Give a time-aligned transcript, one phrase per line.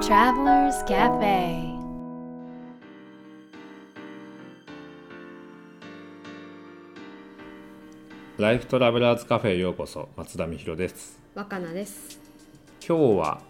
[0.00, 1.76] Travelers Cafe.
[8.38, 11.20] ライフトラベラーズカフェへようこそ松田美弘です。
[11.34, 12.20] 若菜です。
[12.86, 13.40] 今日は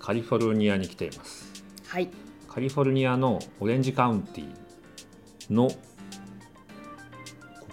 [0.00, 1.62] カリフォルニアに来ています。
[1.86, 2.08] はい。
[2.48, 4.48] カリフォルニアのオレンジカウンティ
[5.50, 5.76] のこ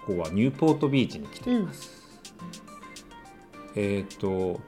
[0.05, 2.05] こはニューポートビーチに来ています、
[3.75, 4.59] えっ、と、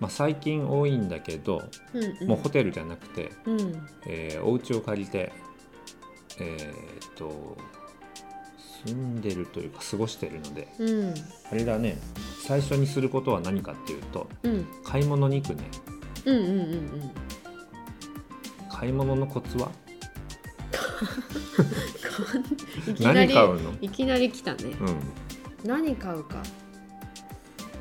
[0.00, 1.62] まあ、最近多いんだけど、
[1.92, 2.28] うんうん。
[2.28, 3.86] もうホテルじゃなくて、うん。
[4.06, 5.32] えーお家を借りて
[6.38, 6.58] えっ、
[7.16, 7.56] と
[8.86, 11.14] 住んでるというか過ごしてるのでうん。
[11.50, 11.98] あれだね
[12.46, 14.66] 最初にすることは何かっていうとうん。
[14.84, 15.64] 買い物に行くね。
[16.26, 17.10] うんうんうんうん。
[18.70, 19.68] 買い物のコツは？
[22.88, 23.72] いきなり何買うの？
[23.80, 24.64] いきなり来たね。
[24.80, 24.96] うん。
[25.64, 26.42] 何買うか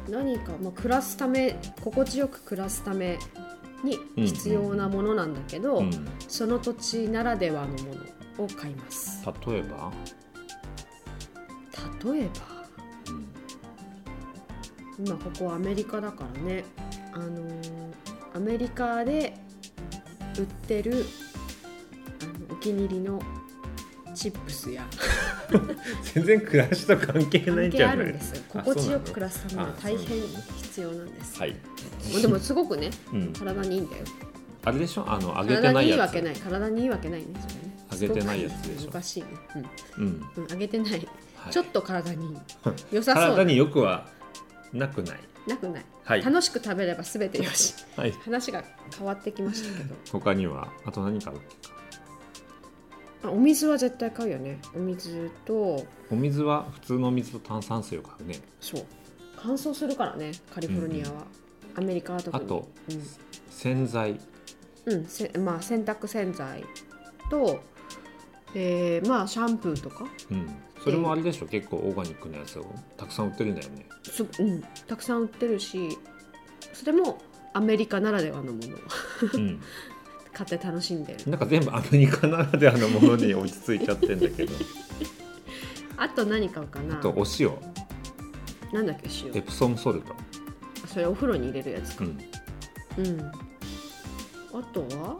[0.09, 3.17] 何か、まあ、暮らすため心地よく暮らすため
[3.83, 7.95] に必要なものなんだけど、うん、その土地ならではのも
[8.39, 9.23] のを買います。
[9.47, 9.91] 例えば、
[12.11, 12.31] 例えば？
[14.99, 15.05] うん。
[15.05, 16.64] 今ここアメリカだからね。
[17.14, 17.61] あのー
[18.36, 19.33] アメリカで
[20.38, 21.05] 売ってる
[22.21, 23.19] あのお気に入りの
[24.14, 24.86] チップスや
[26.13, 27.95] 全然暮らしと関係ないんじゃない。
[27.97, 28.43] あるんですよ。
[28.55, 30.21] あ心地よく暮らすためにはあ大変
[30.57, 31.55] 必要なんです、はい、
[32.21, 34.03] でもすごくねうん、体にいいんだよ。
[34.65, 35.05] あれでしょ？
[35.07, 37.27] あの揚げて体にいいないやつわけない体にいいわけないね
[37.91, 38.79] それね揚げてないやつでしょ。
[38.79, 39.27] すごく難しいね
[39.97, 41.53] うん、うん、うん、揚げてない、はい。
[41.53, 42.37] ちょっと体にいい。
[42.91, 43.23] 良さそう。
[43.35, 44.07] 体によくは
[44.73, 45.19] なくない。
[45.47, 46.21] なくない、はい。
[46.23, 47.73] 楽しく食べれば全てよし。
[47.95, 48.11] はい。
[48.11, 48.65] 話が
[48.97, 49.95] 変わってきましたけど。
[50.11, 50.67] 他には？
[50.85, 51.77] あと何買うっけか
[53.23, 54.59] あお水は絶対買うよね。
[54.75, 55.85] お水と。
[56.11, 58.39] お水は普通のお水と炭酸水を買うね。
[58.59, 58.85] そう。
[59.35, 61.25] 乾燥するからねカリフォルニアは、
[61.75, 62.43] アメリカは特に。
[62.43, 62.67] あと
[63.49, 64.19] 洗剤。
[64.86, 66.64] うん、うんせまあ、洗濯洗剤
[67.30, 67.59] と、
[68.55, 70.05] えーまあシャンプーとか。
[70.31, 70.47] うん。
[70.83, 71.47] それもあれでしょ？
[71.47, 72.65] 結構オーガニックなやつを
[72.95, 73.86] たくさん売ってるんだよね。
[74.03, 75.97] そ、うん、たくさん売ってるし
[76.73, 77.17] それも
[77.53, 78.75] アメリカならではのもの。
[78.77, 78.80] を
[79.33, 79.61] うん
[80.37, 81.31] 買って楽しんでる。
[81.31, 84.53] なんか全部アメリカならではのものに落ち着いちゃってんだけど。
[85.98, 86.99] あと何買うかな。
[86.99, 87.52] あとお塩。
[88.71, 89.36] なんだっけ塩？
[89.36, 90.14] エプソムソルト、
[90.86, 92.05] それお風呂に入れるやつか。
[92.05, 92.20] うん、
[92.98, 93.20] うん。
[93.20, 94.87] あとは？
[94.89, 95.15] あとは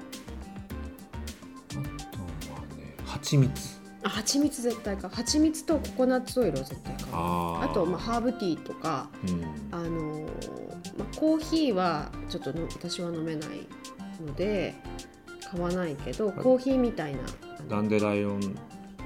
[2.78, 3.79] ね蜂蜜。
[4.03, 5.13] あ蜂蜜絶対買う。
[5.16, 7.07] 蜂蜜とココナッツオイルを絶対買う。
[7.13, 7.72] あー。
[7.72, 9.44] あと、まあ、ハーブティーとかうん。
[9.72, 10.25] あのー
[10.99, 13.67] まあ、コーヒーはちょっとの私は飲めない
[14.25, 14.75] ので
[15.50, 17.19] 買わないけどコーヒーみたいな
[17.69, 18.57] ダンデライオン、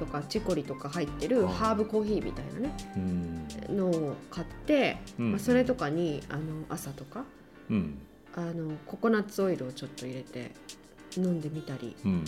[0.02, 3.78] とかチコリとか入ってるあハーブコーヒーみたいなねうん。
[3.78, 7.24] のを買って、うんまあ、それとかにあの朝とか
[7.70, 8.00] うん。
[8.36, 10.52] あのココナッツオイルをちょっと入れて
[11.18, 12.24] 飲んでみたりうん、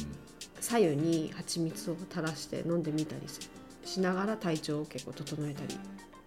[0.60, 3.50] 左右に蜂蜜を垂らして飲んでみたりし
[3.86, 5.80] しながら体調を結構整えたり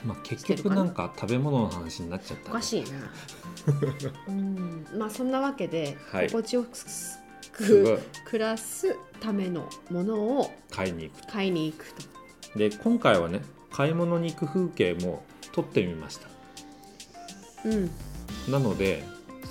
[0.05, 2.51] まあ結局なんか食べ物の話になっちゃったね。
[2.51, 2.89] おかしいな
[4.29, 4.87] うん。
[4.97, 6.27] まあそんなわけで、はい。
[6.27, 6.65] 心地よ
[7.53, 12.59] く暮らすためのものを買いに行く買いに行くと。
[12.59, 15.23] で今回はね買い物に行く風景も
[15.53, 16.29] 撮ってみました。
[17.65, 17.91] うん。
[18.51, 19.03] なので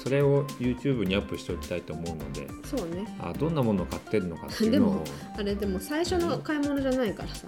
[0.04, 3.06] それを YouTube にアップしておきたいと思うのでそうね。
[3.20, 5.04] あどんなものを買ってるのかっていうのを。
[5.38, 7.48] あれでも最初の買い物じゃないからさ。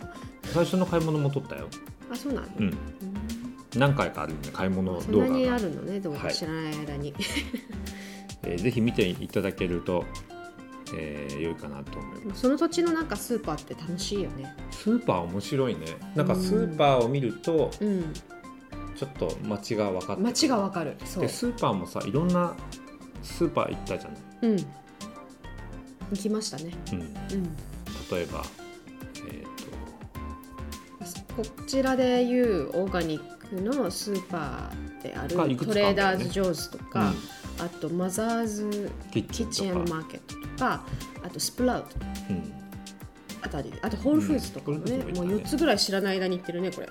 [0.53, 1.67] 最初の買い物も撮ったよ、
[2.09, 2.77] あそうなの、うん、うん
[3.77, 7.13] 何回かあるよね買い物そんなに動画があるのねでもはい知らない間に、
[8.43, 10.05] えーぜひ見ていただけると、
[10.95, 12.41] えー良いかなと思います。
[12.41, 14.55] その土地のなんかスーパーって楽しいよね。
[14.71, 15.81] スーパー面白いね。
[16.15, 18.13] なんかスーパーを見るとうん
[18.95, 20.97] ちょっと街が分かって街がわかる。
[20.97, 22.55] でスーパーもさいろんな
[23.21, 24.57] スーパー行ったじゃない、うん。
[24.57, 24.65] 行
[26.19, 26.71] きましたね。
[26.93, 27.07] うん、うん。
[28.11, 28.43] 例えば
[29.29, 29.45] えっ、
[31.35, 37.13] こちらでいうオーガニックのスーパーであるトレーダーズ・ジョーズととか、
[37.59, 40.83] あとマザーズキッチンマーケットとか
[41.23, 41.95] あとスプラウト。
[42.29, 42.53] うん。
[43.41, 43.71] あたり。
[43.81, 46.89] あとホールフーズとかもね,、ももう行ったね4つぐらい知らない間に行ってるねこれ。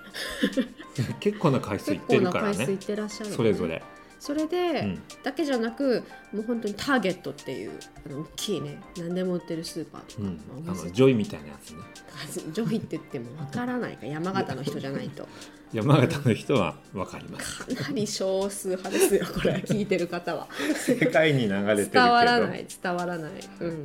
[1.21, 3.83] 結構な回数行結って構な回数行るからねってらっしゃる、ね、それぞれ、
[4.19, 5.03] それで、うん。
[5.23, 7.73] だけじゃなくもう本当にターゲットっていう
[8.07, 10.29] あの大きいね何でも売ってるスーパーとか、
[10.73, 11.79] あのジョイみたいなやつね。
[12.53, 15.29] ジョイって言ってもわからないか山形の人じゃないと
[15.77, 17.65] 山形の人は分かります。
[17.75, 20.49] かなり少数派ですよこれ聞いてる方は。
[20.75, 21.91] 世界に流れてるけど。
[21.91, 23.33] 伝わらない伝わらない。
[23.61, 23.85] うん。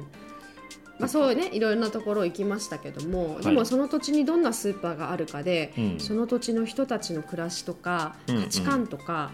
[0.99, 3.43] まあ、そうねいろいろなところ行きましたけども、い。
[3.43, 5.99] でもその土地にどんなスーパーがあるかで、うん。
[5.99, 8.43] その土地の人たちの暮らしとかうんうん。
[8.43, 9.31] 価値観とか、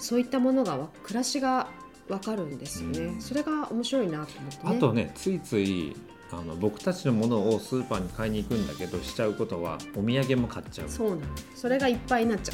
[0.00, 1.68] そういったものがわ暮らしが
[2.08, 3.20] わかるんですよね、うん。
[3.20, 4.76] それが面白いなと思ってね。
[4.76, 5.94] あとねついつい
[6.32, 10.88] あの僕たちのものをスーパーに買いに行くんだけどしちゃうことはお土産も買っちゃう。
[10.88, 11.22] そうなの。
[11.54, 12.52] それがいっぱいになっちゃ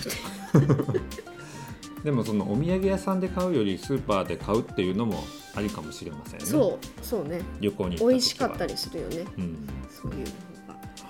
[0.54, 2.02] う。
[2.02, 5.22] でもそのお土産屋さんで買うよりスーパーで買うっていうのも
[5.54, 6.46] ありかもしれませんね。
[6.46, 7.40] そうそうね。
[7.60, 8.10] 旅行に行った時は。
[8.10, 9.24] 美味しかったりするよね。
[9.36, 9.68] うん。
[9.90, 10.24] そういうの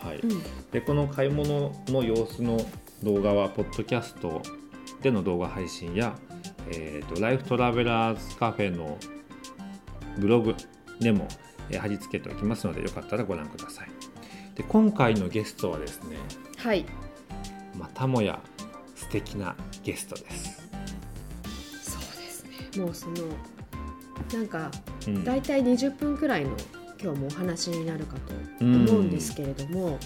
[0.03, 0.09] が。
[0.09, 0.43] はい、うん。
[0.73, 2.59] でこの買い物の様子の
[3.03, 4.43] 動画はポッドキャスト
[5.03, 6.17] での動画配信や、
[6.71, 8.99] えー、とライフトラベラーズカフェの
[10.19, 10.55] ブログ
[10.99, 11.46] でも、えー
[11.79, 13.89] 貼り付けておきますのでよかったらご覧ください。
[14.55, 16.17] で今回のゲストはですね
[16.57, 16.85] はい。
[17.77, 18.41] またもや
[18.95, 19.55] 素敵な
[19.85, 20.69] ゲストです、
[21.83, 22.83] そうですね。
[22.83, 23.17] もうその
[24.33, 24.71] なんか
[25.07, 25.25] うん。
[25.25, 26.57] 大体20分くらいの
[27.03, 29.99] 今日もお話になるかと思うんですけれども、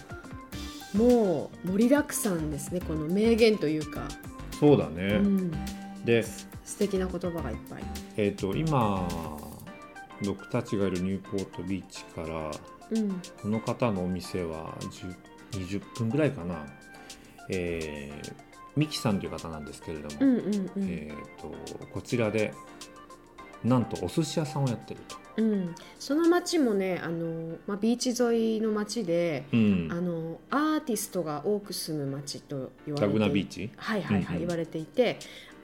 [0.94, 4.08] もう盛りだくさんですねこの名言というか、
[4.58, 5.50] そうだね、うん、
[6.04, 7.82] で、素敵な言葉がいっぱい。
[8.16, 9.08] えー、と今
[10.24, 12.50] 僕たちがいるニューポートビーチから
[12.90, 13.20] うん。
[13.40, 15.14] この方のお店は10
[15.52, 16.66] 20分ぐらいかな、
[17.48, 20.70] えーミキさんという方なんですけれども、うんうんうん。
[20.78, 21.52] えー、と
[21.92, 22.54] こちらで
[23.64, 29.88] なんとお寿司屋さんをやってると、うん、その町もねあの、まあ、ビーチ沿いの町で、うん。
[29.90, 33.70] あのアーティストが多く住む町と言われてラグナビーチ？
[33.76, 34.38] はいはいはい、うんうん。
[34.38, 35.18] 言われていて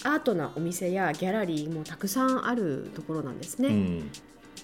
[0.05, 4.11] アートなお店やギャラリーもたくさんあるところなんですね、うん、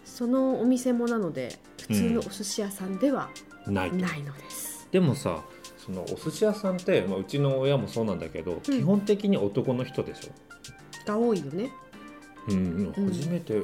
[0.05, 3.31] そのお店もなので普通のお寿司屋さんでは
[3.67, 3.97] ないと。
[3.97, 5.43] ないのです、でもさ
[5.79, 10.31] そのお寿司屋さんって、まあ、うちの親もそうなんだけど、基本的に男の人でしょ、
[11.07, 11.71] が多いよね。
[12.49, 13.13] うんうん。
[13.13, 13.63] 初めて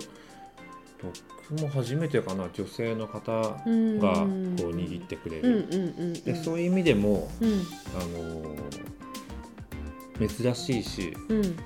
[1.49, 6.13] 僕も初めてかな女性の方がこううん握ってくれうんうんる、うんうん。
[6.13, 7.63] でそういう意味でも、うん。
[7.95, 8.59] あのー
[10.29, 11.57] 珍しいし、うん。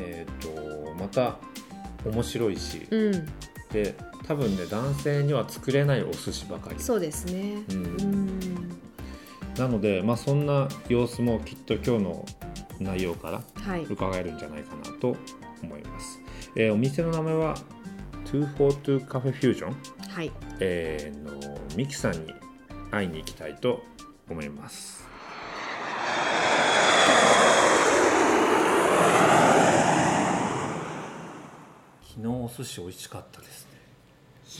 [0.00, 1.36] えー、とまた
[2.04, 3.28] 面白いし、うん
[3.72, 3.94] で
[4.26, 6.80] 多分ね男性には作れないお寿司ばかり。
[6.80, 7.62] そうですね。
[7.70, 7.84] うん。
[7.84, 8.38] うん。
[9.56, 12.24] なので、まあ、そんな様子もきっと今日の
[12.80, 13.84] 内容からはい。
[13.84, 15.16] 伺えるんじゃないかなと
[15.62, 16.20] 思います、
[16.56, 17.54] えーお店の名前は
[18.24, 19.76] 242カフェフュージョン、
[20.08, 20.32] はい。
[20.60, 22.34] えーのミキさんに
[22.90, 23.82] 会いに行きたいと
[24.28, 25.04] 思います
[32.14, 33.72] 昨日お寿司美味しかったですね。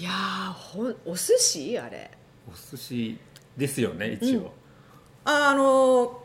[0.01, 1.79] いやーほんお寿司？
[1.79, 2.11] あれ。
[2.49, 3.19] お寿司
[3.57, 4.53] ですよね一応、
[5.25, 6.23] ああの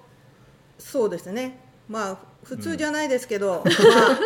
[0.79, 1.59] そうですね。
[1.89, 4.19] まあ普通じゃないですけど、まあ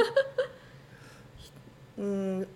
[1.98, 2.48] うん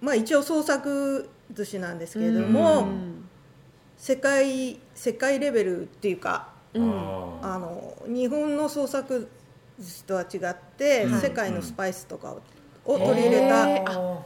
[0.00, 3.28] まあ一応創作寿司なんですけれども、うん。
[3.96, 7.38] 世界世界レベルっていうかうん。
[7.42, 9.28] ああの日本の創作
[9.78, 11.20] 寿司とは違って、うん。
[11.20, 12.36] 世界のスパイスとか
[12.84, 14.22] を,、を取り入れた、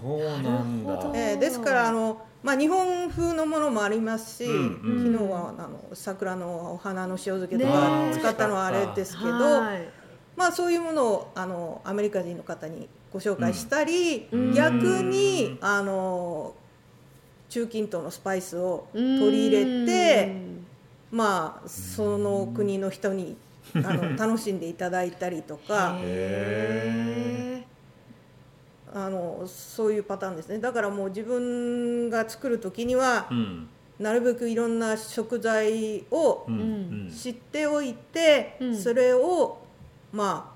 [0.00, 0.92] そうなんだ。
[1.14, 5.14] えーですからあの、まあ、日本風のものもありますし、うんうん。
[5.14, 8.18] 昨日はあの桜のお花の塩漬けとねかえ。
[8.18, 9.88] 使ったのはあれですけど、はい
[10.36, 16.54] まあ、そういうものをあのアメリカ人の方にご紹介したり、うん逆にあの
[17.48, 20.36] 中近東のスパイスを取り入れて、
[21.10, 23.36] まあ、その国の人に
[23.74, 25.96] あの 楽しんでいただいたりとか。
[26.00, 27.55] へ
[28.94, 30.58] あのそういうパターンですね。
[30.58, 33.68] だからもう自分が作る時にはうん。
[33.98, 36.46] なるべくいろんな食材を
[37.10, 38.76] 知っておいて、うん。
[38.76, 39.58] それを
[40.12, 40.54] ま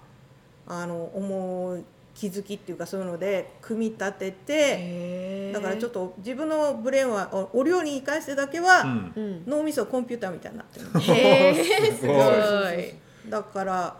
[0.66, 1.84] ああの思い
[2.14, 9.12] 気づきっていうかそういうので組み立ててだからちょっと自分のブレーンはおお料理に関してだけは、うん。
[9.16, 9.42] うん。
[9.46, 11.96] 脳みそコンピューターみたいになってるへー。
[11.96, 12.22] すごい。
[12.22, 12.86] す
[13.26, 13.30] ごい。
[13.30, 13.96] だから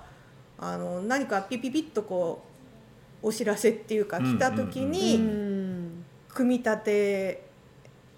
[0.58, 2.49] あの何かピピピッとこう
[3.22, 7.50] お知らせっていうか来た時うにん組み立て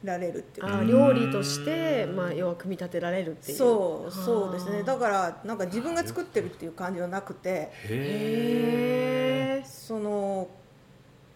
[0.05, 0.67] られるっていう。
[0.67, 3.59] かあ料理として、まあ、要は組み立てられるっていう。
[3.59, 4.83] そうそうですね。
[4.83, 10.49] だらからなんか自分が作ってるっていう感じはなくてへへその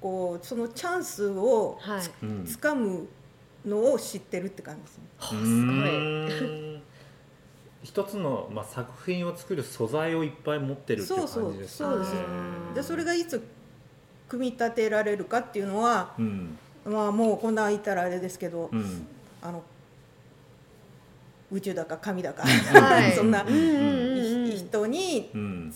[0.00, 1.78] こうそのチャンスを
[2.46, 3.08] つかむ
[3.64, 5.04] のを知ってるって感じですね。
[5.18, 6.74] あすごい。
[6.74, 6.82] うん。
[7.82, 12.74] 一つの、まあ、作品を作る素材をいっぱい持ってるっていう感じですそうそうそうです。
[12.74, 13.40] でそれがいつ
[14.28, 16.58] 組み立てられるかっていうのは、うん。
[16.84, 19.06] まあ、もうこんなん言ったらあれですけど、うん。
[19.42, 19.62] あの
[21.50, 23.12] 宇宙だか神だか、 はい。
[23.12, 25.74] そんな人にうん。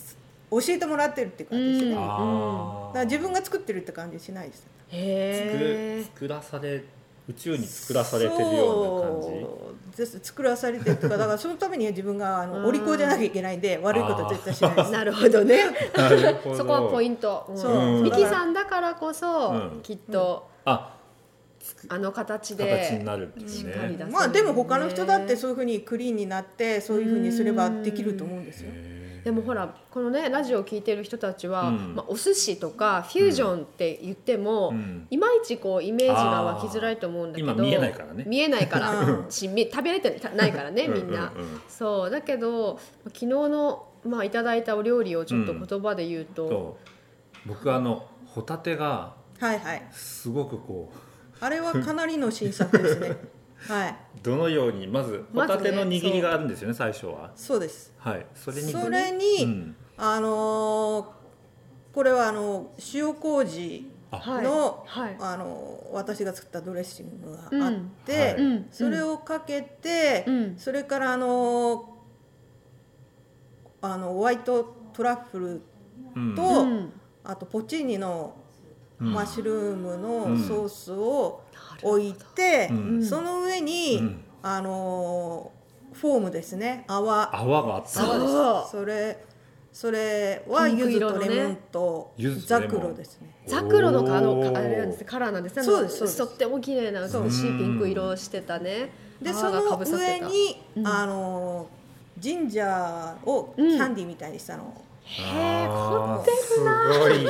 [0.51, 1.95] 教えてもらってるって感じですね、うん。
[1.95, 4.67] だかあら自分が作ってるって感じしないです。
[4.89, 6.83] へ作え作らされ
[7.31, 9.29] 宇宙に作らされてるような感じ。
[9.29, 10.19] そうです。
[10.23, 14.91] 作らされてるとかだからそのためには自分があのお利口じゃなきゃいけないんで悪いことは絶対しないです。
[14.91, 15.59] なるほどね。
[16.57, 17.57] そこはポイント、うん。
[17.57, 18.03] そう。
[18.03, 19.81] ミキさんだからこそ、うん。
[19.83, 20.97] きっとあ
[21.89, 24.13] あの形で形になるんですしっかり出せねる。
[24.13, 28.71] まあでも他の人だってそういうふうにクリーンになってそういうふうにすればできると思うんですよ。
[29.25, 31.95] でもほらこのねラジオを聞いてる人たちは、うん。
[31.95, 35.07] まあ、お寿司とかフュージョンって言っても、うん。
[35.11, 38.25] いまいちこうイメージが湧きづらいと思うんだけど今見えないからね。
[38.27, 41.33] 見えないから しみ食べれてないからねみんな。
[41.35, 41.61] うんうんうん。
[41.69, 42.11] そう。
[42.11, 46.79] だけど昨日の、まあ、いただいたお料理をちょっと言葉で言うと、そ
[47.47, 47.49] う。
[47.49, 49.89] 僕あのホタテがはいはい。
[49.93, 53.17] すごくこうあれはかなりの新作ですね。
[53.69, 53.97] はい。
[54.23, 57.31] どのようにまずホタテの握りがあるんですよね最初は。
[57.37, 57.93] そうです。
[57.99, 58.27] はい。
[58.35, 59.77] それにそれに、うん。
[59.97, 61.07] あのー
[61.93, 64.45] これはあの塩麹はい。
[64.45, 65.17] の、はい。
[65.21, 67.73] あの私が作ったドレッシングがあっ
[68.07, 68.21] て、うん。
[68.21, 68.35] はい。
[68.37, 68.67] うん。
[68.71, 70.57] それをかけて、うん。
[70.57, 71.97] それからあの
[73.83, 75.63] あのホワイトトラッフル
[76.17, 76.35] うん。
[76.35, 76.93] と、うん。
[77.25, 78.35] あとポチーニの
[79.01, 79.13] うん。
[79.13, 80.03] マッシュルームうん。
[80.03, 81.43] のソースを
[81.83, 83.05] 置いて、うん。
[83.05, 84.25] その上に、うん。
[84.43, 85.53] あの
[85.93, 86.85] フォームですね。
[86.89, 87.37] 泡。
[87.37, 87.89] 泡があった
[88.71, 89.25] それ
[89.73, 92.15] それはピン柚子とレモンと
[92.47, 93.35] ザクロですね。
[93.47, 95.07] ザクロのあのあれなんですね。
[95.07, 95.63] カラーなんですね。
[95.63, 96.19] そうですそうです。
[96.19, 98.91] とっても綺麗な美しいピンク色をしてたね。
[99.23, 100.87] でその上に、うん。
[100.87, 101.69] あの
[102.19, 104.75] ジンジャーをキャンディーみたいにしたの、
[105.05, 105.23] へ
[105.65, 107.27] え凝ってるなすごい。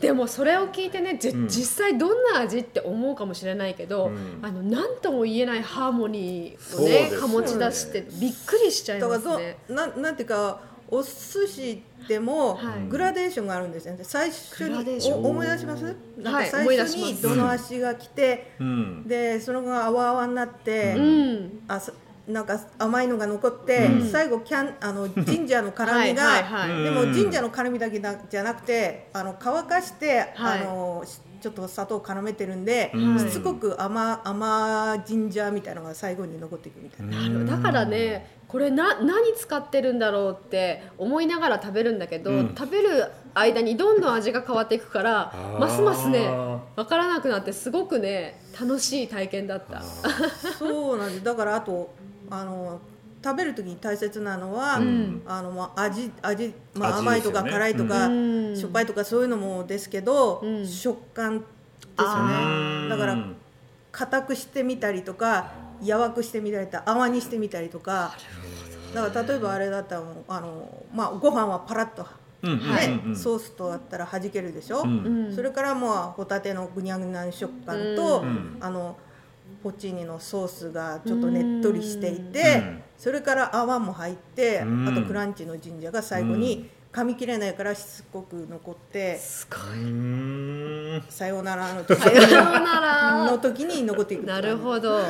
[0.00, 1.48] でもそれを聞いてねじ、うん。
[1.48, 4.40] 実際どんな味って思うかもしれないけど、うん。
[4.42, 7.16] あの何とも言えないハーモニーをねね。
[7.16, 9.56] 醸し出してびっくりしちゃいますね。
[9.68, 10.60] なんなんていうか
[10.90, 11.10] お寿
[11.48, 12.88] 司でもはい。
[12.88, 14.04] グラデーションがあるんですよね。
[14.04, 15.20] 最初グラデーション。
[15.22, 15.96] にお思い出します？
[16.18, 19.08] なんはいか最初にどの足が来て、うん。
[19.08, 21.92] でそのが泡々になって、うん、あそ
[22.26, 24.08] なんか甘いのが残って、うん。
[24.08, 30.60] 最後キャンあの ジンジャーの辛みがはいでもジンジャーの辛みだけだじゃなくてあの乾かして、はい。
[30.62, 33.18] あのしちょっと砂糖を絡めてるんで、うん。
[33.18, 37.20] しつこく甘甘ジンジャーみたいなのが最後に残っていくみたいな。
[37.20, 42.54] なるだからねこれな何使ってるんだろうって思いながら食べるんだけど、うん。
[42.56, 46.26] 食べる間にどんどん味が変わっていくからますますね
[46.76, 49.82] 分からなくなってすごくね楽しい体験だった。
[50.58, 51.24] そうなんです。
[51.24, 51.92] だからあと
[52.40, 52.80] あの
[53.22, 55.22] 食べる時に大切なのは、ん。
[55.26, 58.56] あのまあ味味、まあ、味甘いとか辛いとか、うん。
[58.56, 60.66] しょっぱいとかそういうのもですけど、うん。
[60.66, 61.46] 食感です
[61.96, 62.88] あよね。
[62.90, 63.26] だから
[63.92, 68.14] 硬くしてみたりとか柔くしてみたりとか泡にしてみたりとか。
[68.94, 72.06] だから例えばあれだったらあの、まあ、ご飯はパラッと、
[72.42, 75.26] ねうんソースとだったら弾けるでしょ、うん。
[75.26, 75.34] うん。
[75.34, 78.56] それからもうホタテのぐにゃぐにゃの食感と、うん。
[78.60, 78.96] あの
[79.64, 82.82] ポチーニのソースがちょっとねっとりしていて、うん。
[82.98, 84.86] それから泡も入って、うん。
[84.86, 92.02] あとクランチのジンジャーが最後に噛み切れないからしつこく残って、すごうーんさようならの時い。
[92.02, 93.30] さようなら。
[93.30, 95.00] の時に残っていくなるほど。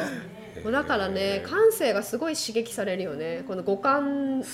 [0.63, 3.43] もうだからね感性がすごい刺激されるよね。
[3.49, 4.47] この五感な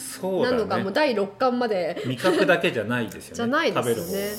[0.50, 0.83] のがだね。
[0.85, 2.02] もう第六感まで。
[2.07, 3.37] 味覚だけじゃないですよね。
[3.37, 3.95] じゃないですよね。
[3.95, 4.37] 食べる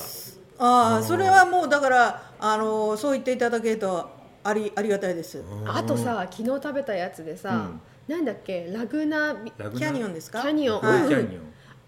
[0.63, 5.43] ああそれはもうだからあのそう言っていただけるとありありがたいです。
[5.67, 7.69] あとさ昨日食べたやつでさ、
[8.07, 8.69] なんだっけ？
[8.71, 9.79] ラグナビラグナ？
[9.79, 10.41] キャニオンですか？
[10.41, 11.01] キャニオン、はい。
[11.03, 11.09] うん。
[11.09, 11.43] キャニオン。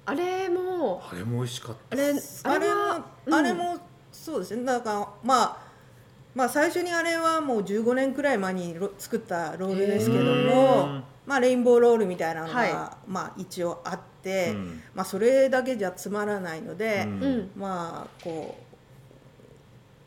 [0.06, 1.96] あれもあれも美味しかった。
[1.96, 3.78] あれあれもはあれも
[4.12, 4.64] そうですね。
[4.64, 5.58] だからまあ
[6.36, 14.82] まあ最初にあれはもう15年くらい前にロ作ったロールですけどへもーまあレインボーロールみたいなのが、はまあ一応あって、うん。
[14.94, 17.24] まあそれだけじゃつまらないので、うん。
[17.24, 17.52] うん。
[17.56, 18.73] まあこう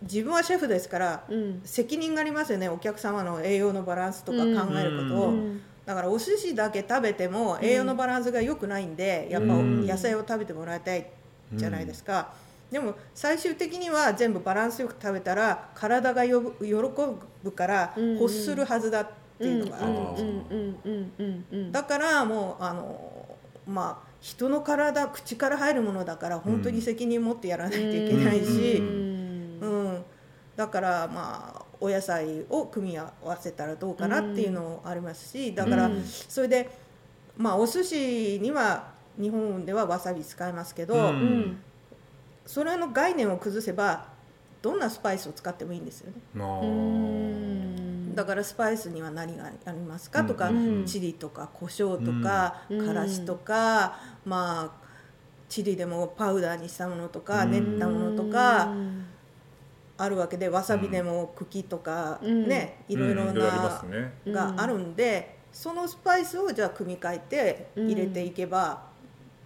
[0.03, 1.63] 自分はシェフですから、うん。
[1.65, 2.69] 責任がありますよね。
[2.69, 4.45] お客様の栄養のバランスとか考
[4.79, 5.61] えることを、うん。
[5.85, 9.87] だからお寿司だけ食べても栄養のバランスが良くないんで、やっぱうん。
[9.87, 11.07] 野菜を食べてもらいたい
[11.55, 12.33] じゃないですか、
[12.73, 16.75] でも最終的には全部バランスよく食べたら体がよぶ喜
[17.45, 19.87] ぶからうん欲するはずだっていうのがあ
[21.53, 21.71] る。
[21.71, 23.37] だからもうあの
[23.67, 28.83] まあ人の体口から入るものだから本当に責任持ってやらないといけないし、
[29.61, 29.69] うん。
[29.69, 30.05] うん、
[30.57, 36.05] だからまあお野菜を組み合わせたらどうかなっていうのもありますしだからうん。
[36.05, 36.71] それで
[37.37, 41.15] まあお寿司には日本ではわさび使いますけど、
[42.45, 44.09] それの概念を崩せば
[44.63, 46.21] どんなスパイスを使ってもいいんですよね。
[48.15, 50.25] だからスパイスには何がありますか？
[50.25, 50.85] とか、うん。
[50.87, 52.87] チリとか胡椒とか、うん。
[52.87, 54.87] からしとか、まあ
[55.49, 57.51] チリでもパウダーにしたものとか、うん。
[57.51, 58.75] 練ったものとか、
[59.99, 62.49] あるわけでわさびでも茎とかうん。
[62.49, 63.83] ね、いろいろうんいろいろあ
[64.25, 68.83] りまながあるんで、そのスパイスをじゃあ組み替えて入れていけば、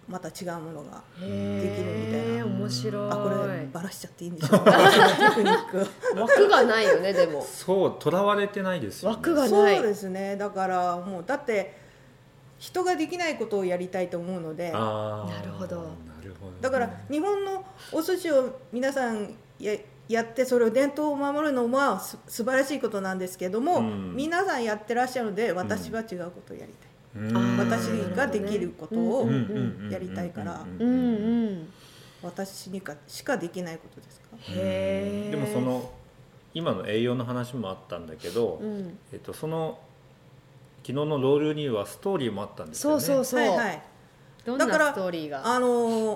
[0.07, 2.45] また違うものができるみたいな。
[2.45, 3.11] 面白い。
[3.11, 4.59] あこれバラしちゃっていいんでしょう。
[4.59, 4.71] か
[5.29, 6.19] テクニック。
[6.19, 7.41] 枠がないよねでも。
[7.41, 10.35] そうとらわれてないですよ、ね、枠がそうないですね。
[10.35, 11.77] だからもうだって
[12.59, 14.71] 人ができないことをやりたいと思うので。
[14.71, 15.77] なるほど。
[15.77, 15.83] な
[16.21, 19.73] るほどだから日本のお寿司を皆さんや
[20.11, 24.15] やってそれを伝統を守るのはす素晴らしいことなんですけども、うん。
[24.15, 26.73] 皆さんやってらっしゃるので私は違うことをやり
[27.13, 27.57] たい、うん。
[27.57, 29.29] 私ができることを
[29.89, 30.65] やりたいから
[32.21, 34.25] 私にかしかできないことですか？
[34.53, 35.91] でもその
[36.53, 38.97] 今の栄養の話もあったんだけど、うん。
[39.11, 39.79] えっと、その
[40.83, 43.01] 昨日のロールにはストーリーもあったんですよね。
[43.01, 43.81] そうそうそう、はいはい
[44.43, 45.45] だからストーリーが？
[45.45, 45.67] あの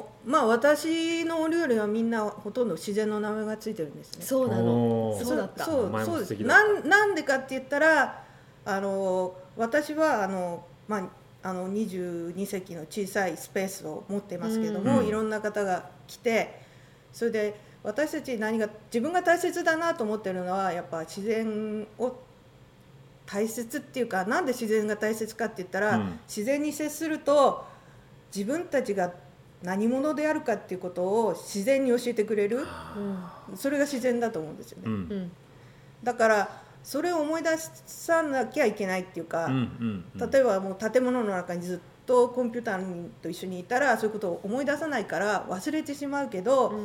[0.02, 4.26] ーまあ私のお料理はみんなほとんど自然の名前がついてるんですね。
[4.26, 5.16] そうなの。
[5.24, 5.64] そうだった。
[5.64, 6.32] そうそうです。
[6.44, 8.24] なんなんでかって言ったら
[8.66, 10.98] あの私はあの、ま
[11.44, 15.08] あ、あの22席の小さいスペースを持ってますけども、うん。
[15.08, 16.62] いろんな方が来て
[17.14, 22.16] それで私たち何が自分が大切だなと思ってるのはやっぱ自然を
[23.28, 26.20] 大切っていうかなんで自然が大切かって言ったら、うん。
[26.28, 27.75] 自然に接すると
[28.36, 29.14] 自分たちが
[29.64, 32.66] 何者であるかっていうことを自然に教えてくれる。
[33.56, 34.84] それが自然だと思うんですよね。
[34.88, 34.94] うん。
[34.94, 35.32] うんうん
[36.04, 37.50] だからそれを思い出
[37.88, 40.30] さなきゃいけないっていうか、うんうんうん。
[40.30, 46.76] 例えばもう建物の中にずっとコンピューターと一緒にいたらそういうことを思い出さないから忘れてしまうけど、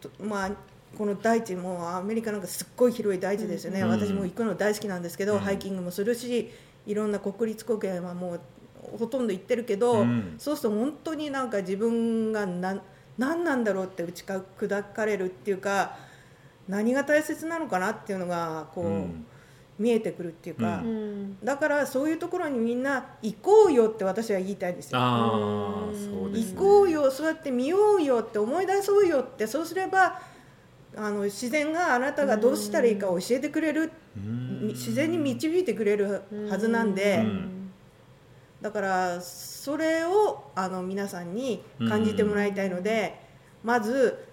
[0.00, 0.50] とまあ
[0.96, 3.88] この大地もアメリカなんかすっごい広い大地ですよね、うん。
[3.90, 5.40] 私も行くの大好きなんですけど、うん。
[5.40, 6.50] ハイキングもするし
[6.86, 8.40] いろんな国立公園はもう
[8.98, 10.34] ほとんど行ってるけど、うん。
[10.38, 12.80] そうすると本当になんか自分が何
[13.18, 15.96] 何なんだろうって打ち砕かれるっていうか
[16.66, 19.26] 何が大切なのかなっていうのがこう、うん。
[19.78, 21.38] 見えてくるっていうか、ううん。
[21.44, 25.00] だからそういうところにみんな行こうよって私は言いたいんですよ。
[25.90, 25.92] う
[26.32, 26.54] ですね。
[26.54, 30.20] 行こうよそうやって見ようよって思い出そうよってそうすれば
[30.96, 34.68] あの自然があなたがどうしたらいいかを教えてくれるうん。
[34.68, 37.63] 自然に導いてくれるはずなんで、うん
[38.64, 43.14] だからそれをあの皆さんに感じてもらいたいので、
[43.62, 44.24] まず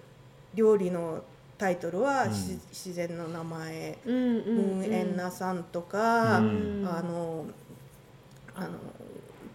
[0.54, 1.22] 料理の
[1.58, 2.34] タイトルは、うん。
[2.34, 6.88] し自然の名前うんうんムンエンナさんとか、うん。
[6.90, 7.44] あの
[8.54, 8.68] あの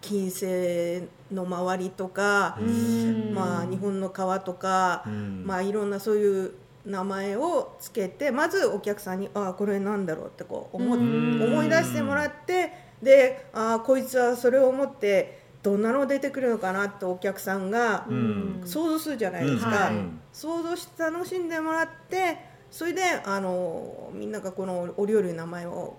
[0.00, 3.34] 金星の周りとか、うん。
[3.34, 5.42] まあ、日本の川とか、うん。
[5.44, 6.52] まあ、いろんなそういう
[6.86, 11.42] 名前をつけてまずお客さんに「ああこれなんだろう」ってこう思っうん。
[11.42, 18.62] 思い出してもらってで「ああこいつはそれを思ってどんなの出てくるのかな」ってお客さんがうん。
[18.64, 19.74] 想像するじゃないですか、うん。
[19.74, 19.94] はい。
[20.32, 22.38] 想像して楽しんでもらって
[22.70, 25.96] それであのみんながこのお料理の名前を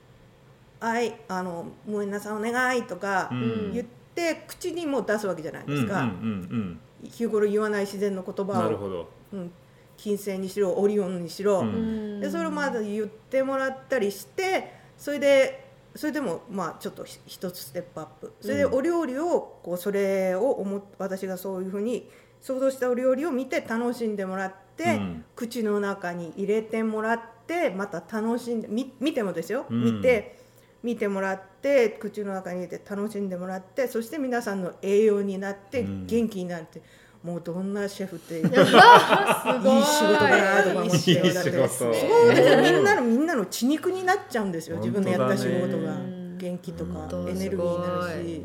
[0.80, 3.72] 「はいあのもえなさんお願い」とかうん。
[3.72, 9.08] 言って口にも出すわけじゃないですか、うんうん日頃言わない自然の言うん葉を、なるほど。
[9.32, 9.50] うん、
[9.96, 12.20] 金星にしろオリオンにしろ、うん。
[12.20, 15.61] でそれをまず言ってもらったりしてそれで
[15.94, 18.32] それでもまあちょっとひ一つステップアップ。
[18.40, 22.08] それでお料理をこうそれを思っ私がそういうふうに
[22.40, 25.24] 想像したお料理を見て楽しんでもらって、うん。
[25.36, 29.96] 口の中に入れてもらってまた楽しんでみ見てもですよ、うん。
[29.96, 30.38] 見て
[30.82, 36.06] 見てもらって口の中に入れて楽しんでもらってそして皆さんの栄養になってうん。
[36.06, 36.82] 元気になるって、
[37.22, 41.90] もうどんなシェフってい い仕事だなとか思っていい仕事だってすご
[42.32, 44.78] いですよみんなのみんなの血肉になっちゃうんですよ。
[44.78, 45.92] 自分のやった仕事が。
[45.92, 48.42] うん元気とかエネルギーになるし。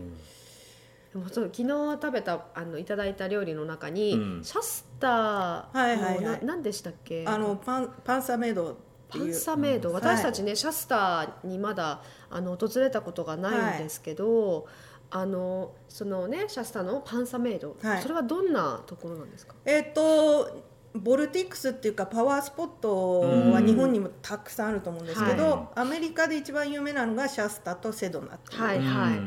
[1.13, 4.43] でもそう昨日食べたあのいただいた料理の中に、うん。
[4.43, 6.63] シャスターの、はいはいはい。
[6.63, 7.25] でしたっけ？
[7.25, 8.77] あのパンパンサメイド
[9.09, 9.95] パンサメイド、うん。
[9.95, 14.67] 私たちね、シャスターにまだあの訪れたことがないんですけど、
[15.09, 18.01] あのそのねシャスターのパンサメイド、はい。
[18.01, 19.55] それはどんなところなんですか？
[19.65, 28.73] えっ、とボルティックスっていうかパワースポットは日本にもたくさんあると思うんですけど、はアメリカで一番有名なのがシャスタとセドナっていうは
[29.13, 29.19] い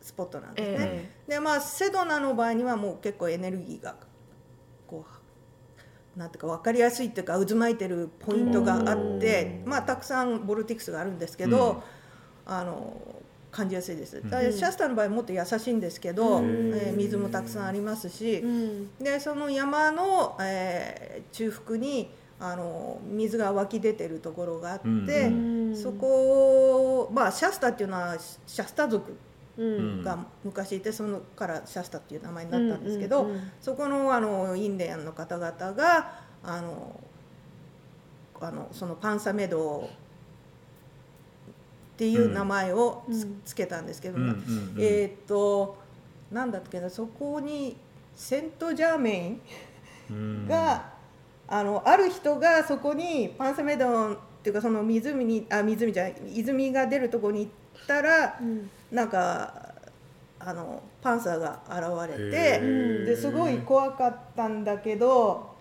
[0.00, 1.10] スポットなんですね。
[1.26, 3.94] えでまあセドナの場合にはもう結構エネルギーが
[4.88, 5.06] こ
[6.16, 9.70] うなんていうか分かりやすいっていうか渦巻いてるポイントがあってうん。
[9.70, 11.82] まあたくさんボルティックスがあるんですけど、
[12.44, 13.21] あの
[13.52, 14.20] 感じやすいです。
[14.22, 16.72] だからシャスタの場合もっと優しいんですけど、うん。
[16.74, 18.94] えー水もたくさんありますし、えうん。
[18.98, 22.10] でその山の、えー中腹に
[22.40, 25.30] あの水が湧き出てるところがあって、う
[25.72, 25.76] ん。
[25.76, 29.14] そこをまあシャスタっていうのはシャスタ族
[29.58, 30.02] うん。
[30.02, 33.50] が昔いてそのからシャスタっていう名前になったんですけど、うんうんうん。
[33.60, 36.98] そこのあのインディアンの方々があの
[38.40, 39.88] あのそのパンサメド
[41.94, 43.42] っていう名前をつ,、うん。
[43.54, 44.74] けたんですけど、うんうんうん。
[44.78, 45.76] えーっと
[46.30, 47.76] なんだっけなそこに
[48.16, 49.40] セント・ジャーメイン
[50.10, 50.48] うん。
[50.48, 50.90] が、
[51.48, 58.70] あのある人がそこにパンサメドンっていうかその湖にあ湖じゃない泉が出るところに行ったらうん。
[58.90, 59.72] なんか
[60.38, 63.04] あのパンサーが現れへてー。
[63.04, 65.54] ですごい怖かったんだけど、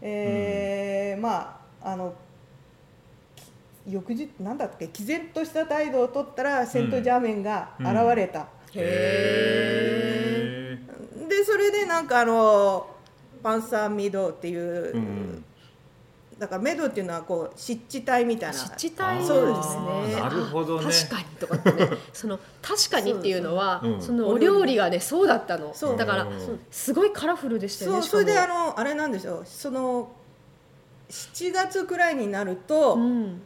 [0.00, 2.23] えーまああのき
[3.88, 8.48] 翌日なんだっけ毅然とした態度を取ったらセント・ジャーメンが現れた。
[8.74, 10.78] へ
[11.28, 12.86] でそれでなんかあの
[13.42, 15.44] パンサーミドっていう、ーうん。
[16.38, 18.54] だからメドっていうのはこう湿地帯みたいな。
[18.54, 19.24] 湿地帯。
[19.24, 20.08] そうでですすね。
[20.14, 20.90] ねなるほどね。
[20.90, 21.90] 確かにとかってね。
[22.12, 25.74] その確かにっていうのはそうそうそのお料理がねそうだったの。
[25.74, 25.98] そう。
[25.98, 26.60] だからうん。
[26.70, 29.42] すごいカラフルでしたよそうねそれであのあれなんですよ。
[29.44, 30.10] その
[31.10, 33.42] 7月くらいになると、うん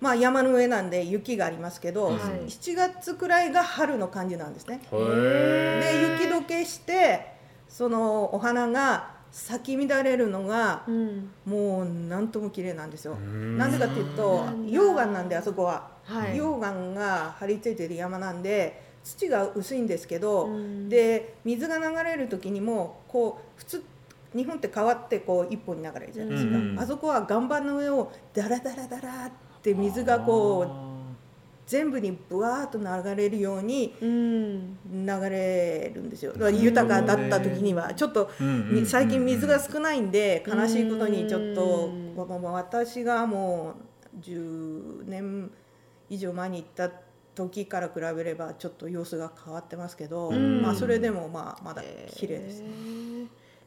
[0.00, 2.18] まあ山の上なんで雪がありますけど、はい。
[2.46, 4.80] 7月くらいが春の感じなんですね。
[4.90, 7.34] で雪解けして
[7.68, 11.30] そのお花が咲き乱れるのがうん。
[11.44, 13.14] もうなんとも綺麗なんですよ。
[13.14, 13.58] ん。
[13.58, 16.34] なんでかっていうと溶岩なんであそこは、はい。
[16.34, 20.88] 溶岩が張り付いてる山なんで土が薄いんですけど、うん。
[20.88, 23.84] で水が流れる時にもこう普通
[24.34, 26.70] 日本って川ってこう一本に流れるじゃないですか、うん。
[26.70, 26.80] うん。
[26.80, 30.90] あそこは岩盤の上をダラダラダラって水がこう
[31.70, 36.32] 全部にブワーッと流れるようにうん流れるんですよ。
[36.32, 37.94] だから豊かだった時には。
[37.94, 38.28] ちょっと
[38.86, 41.92] 最近水が少ないんで悲しいことにちょっと
[42.52, 43.74] 私がも
[44.16, 45.50] う10年
[46.08, 46.90] 以上前に行った
[47.36, 50.62] 時から比べればちょっと様子が変わってますけど、ん。
[50.62, 51.82] まあ、それでもまあまだ
[52.16, 52.62] 綺麗です。
[52.62, 52.66] へ。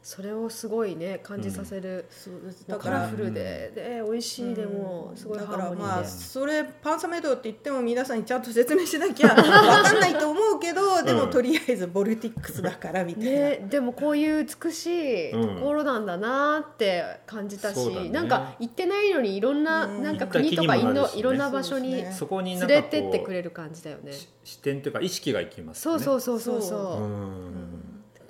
[0.04, 2.68] ーそれをすごいね感じさせる、そうです。
[2.68, 13.30] もうだからカラフルで、で美味しいでもすごいだハーモニーで、からまあそれパンサメドって言っても皆さんにちゃんと説明しなきゃ 分かんないと思うけどでもとりあえずボルティックスだからみたいな。
[13.30, 18.10] ね、でもこういう美しいところなんだなって感じたし、そうだね。
[18.10, 20.02] なんか行ってないのにいろんな、うん。
[20.02, 21.22] なんか国とかい行った気にもなるしね。
[21.22, 24.12] ろいろんな場所に連れてってくれる感じだよね。
[24.12, 27.04] し視点というか意識がいきますそうそうそうそうそそう。
[27.04, 27.06] う。
[27.06, 27.83] ん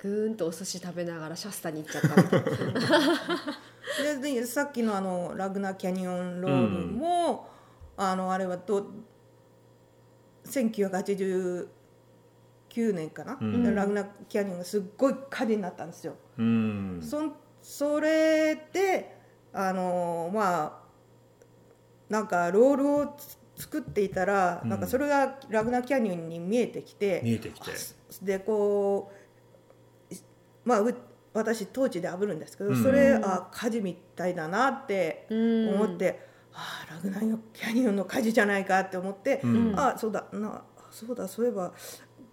[0.05, 2.41] ぐーんとお寿司食べながらシャスタに行っちゃったみたい
[2.73, 4.21] な。
[4.21, 7.49] ででさっきのあのラグナーキャニオンロールも、
[7.97, 8.85] あのあれはど
[10.45, 11.67] 1989
[12.93, 16.13] 年かな、うんラグナーキャニオンがすっごい火事になったんですよ。
[16.37, 19.17] うんそんそれで
[19.53, 20.85] あのまあ
[22.09, 27.71] なんかロールをつ作っていたら、うんなんかそれがラグナーキャニオンに見えてきて、見えてきて
[28.21, 29.14] でこう
[30.65, 30.93] まあう
[31.33, 32.83] 私当地で炙るんですけど、うん。
[32.83, 35.69] それあ火事みたいだなってうん。
[35.75, 36.19] 思って、
[36.53, 39.73] ああラグナーキャニオンの火事じゃないかって思って、うん。
[39.77, 41.73] あそうだなそうだそういえば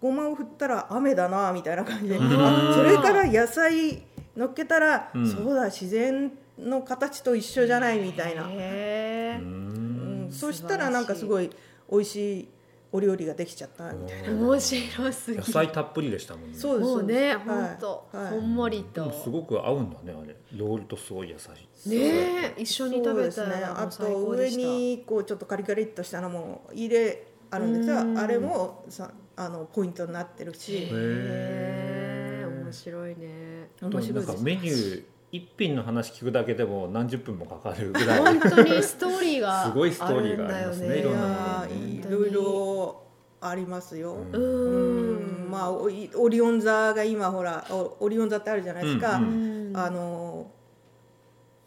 [0.01, 4.03] ごまを振ったら雨だなみたいな感じで、それから野菜
[4.35, 5.27] 乗っけたら、うん。
[5.27, 10.27] そうだ自然の形と一緒じゃないみたいな、うん。
[10.31, 11.49] そしたらなんかすごい
[11.91, 12.49] 美味しい
[12.93, 14.29] お料理ができちゃったみたいな。
[14.33, 16.57] 面白すぎ野菜たっぷりでしたもんね。
[16.57, 16.87] そうです。
[16.89, 17.37] もうね、はい。
[17.39, 18.29] 本当、はい。
[18.29, 19.01] ほんもりと。
[19.03, 19.23] でも。
[19.23, 20.35] すごく合うんだねあれ。
[20.55, 21.55] ロールとすごい野菜
[21.87, 24.49] ねえ一緒に食べたらもあと上。
[24.51, 28.21] にこうちょっとカリカリっとしたのも入れあるんですうんよ。
[28.21, 33.69] あれもさあのポイントになってるしへえ面白いね。
[33.81, 34.37] 面白いですなん。
[34.37, 38.19] かメニュー一品の話聞くだけでも何十分もかかるぐらい。
[38.19, 43.03] 本当にストーリーが すごいストーリーがありますねいろんなものいろいろ
[43.41, 45.47] ありますよ、うん。
[45.49, 49.73] まあオリオン座が今ほらおオリオン座ってあるじゃないですか、うんうん。
[49.75, 50.51] あの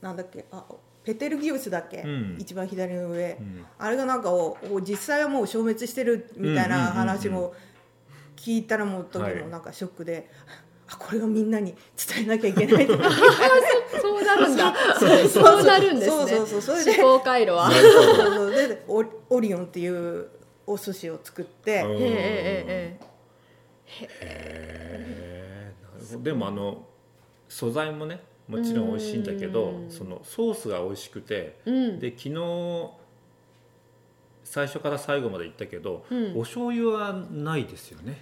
[0.01, 0.65] なんだっけあ
[1.03, 2.37] ペテルギウスだっけ、うん。
[2.39, 3.65] 一番左の上、うん。
[3.79, 7.53] あれがなんかおお実際はもう消滅してるみたいな話も
[8.37, 10.31] 聞いたらもう時はいもなんかショックで、
[10.89, 11.75] あこれをみんなに
[12.15, 12.87] 伝えなきゃいけない
[14.01, 14.75] そうなるんだ。
[14.99, 16.17] そうそうなるんですね。
[16.17, 17.71] そうそうそうそれで思考回路は。
[17.71, 20.29] そうそうでオリオリオンっていう
[20.67, 25.83] お寿司を作って、うんええええへー。
[25.83, 26.87] なるほどでもあの
[27.49, 29.91] 素材もねもちろん美味しいんだけどうん。
[29.91, 31.99] そのソースが美味しくてええうん。
[31.99, 32.91] で昨日
[34.45, 36.37] 最初から最後まで言ったけど、うん。
[36.37, 38.21] お醤油はないですよね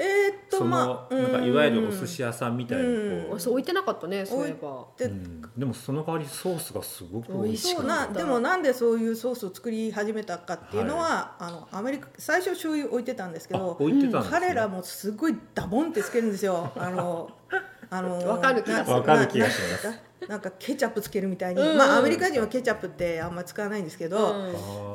[0.00, 2.84] えーっとまあなんかいわゆるお寿うん司屋さんみたいに
[3.24, 4.86] こう、あそう置いてなかったねそういえば。
[4.96, 5.42] でうん。
[5.56, 14.40] でもその代わりソースがすごく美味しそうくなでもなんでそういうソースを作り始めたかっていうのは、あのアメリカ最初醤油置いてたんですけあど置いてたんですね。
[14.40, 16.70] 彼らもすごいダボンってつけるんですよ。
[16.78, 17.30] あの
[17.90, 19.02] あのわかる気がする。
[19.02, 21.70] なななんかケチャップつけるみたいに、うん。
[21.70, 24.32] うんまあアメリカ人はケチャップってあんま使わないんですけど、あ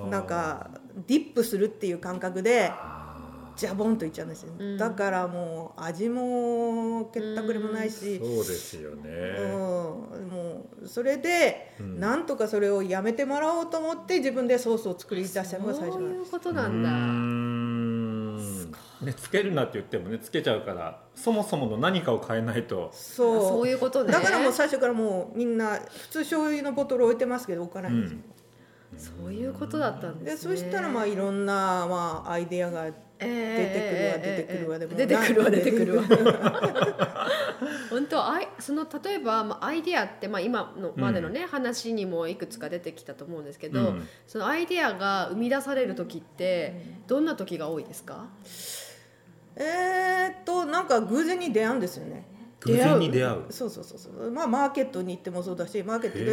[0.08, 0.70] ーなんか
[1.08, 2.93] ディップするっていう感覚であ
[3.56, 4.78] ジャボンといっちゃうんですよ、うん。
[4.78, 10.28] だからもう味もけったくれもないーし、そうですよね、うん。
[10.28, 12.00] もうそれで、うん。
[12.00, 16.32] なんとかそれをやめてもらおうと思って自分でソースを作り出したのが最初なんです。
[16.32, 16.90] そういうことなうんだ。
[16.90, 18.72] ん。
[19.06, 22.90] ねつけるなって言ってもねつけちゃうからそもそもの何かを変えないと。
[22.94, 23.42] そう。
[23.42, 24.14] そういうことね。
[24.14, 30.56] だからもう最初からもうみんな普通醤油のボトル置いてますけど置かないんですよ、そういうことだったんでですね。
[30.56, 32.90] そしたらまあいろんなまあアイデアが
[33.24, 36.04] 出出てくるわ出てくるわでも出てくるわ出てくるわ。
[37.90, 44.08] 本当あいその例えば、まあ、アイデアって、まあ、今のまでのね、話にもいくつか出てきたと思うんですけど、うん。
[44.28, 46.76] そのアイデアが生み出される時って
[47.08, 48.26] どんな時が多いですか？
[49.56, 52.26] えーっとなんか偶然に出会うんですよね
[52.66, 53.42] 偶然に出会う。
[53.50, 54.32] そうそうそうそう。
[54.32, 56.26] まあマーケットに行ってもそうだしマーケットで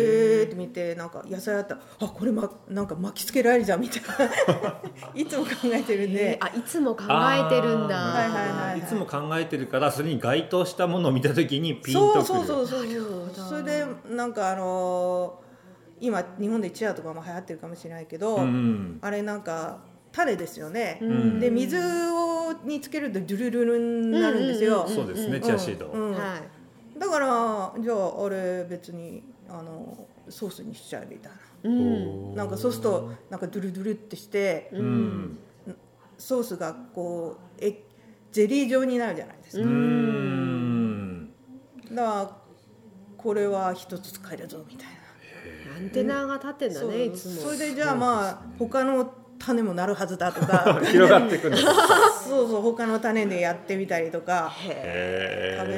[0.45, 0.47] ー。
[0.47, 1.75] って見てなんか野菜あった。
[1.75, 4.81] らあこれ、ま、なんか巻きつけられるじゃんみたいな。
[5.15, 7.97] いつも考えてるんであいつも考えてるんだ。
[7.97, 8.79] はいはいはいはい。
[8.79, 12.25] いつも考えてるからそれに該当したものを見た時にピンとくる。
[12.25, 15.51] そうそうそうそうそれでなんかあのー
[16.03, 18.99] 今日本でチアとかも流行ってるかもしれないけど、うん。
[19.03, 19.81] あれなんか
[20.13, 21.41] 種ですよね、うん。
[21.41, 24.95] で水をにつけるとドゥルルルになるんですよ、うん。
[24.95, 25.43] そうですね、うん。
[25.43, 26.13] チアシード、うん。
[26.13, 26.99] はい。
[26.99, 31.33] だからじゃああれ別にあのソースにしちゃえみたい
[31.65, 32.35] うん。
[32.35, 35.39] ななんかそうするとなんかドゥルドゥルってして、うん。
[36.19, 37.83] ソースがこうえ
[38.33, 41.33] ゼリー状になるじゃないですか、うん。
[41.93, 42.37] だから
[43.17, 45.01] これは一つ使えるぞみたいな。
[45.77, 46.91] アンテナが立ってんだそう。
[46.91, 47.43] ねいつも。
[47.43, 50.81] それでじゃあまあ他の種もなるはずだとか。
[50.87, 51.65] 広がっていくんです
[52.29, 54.53] そうそう他の種でやってみたりとか。
[54.63, 54.75] 食べ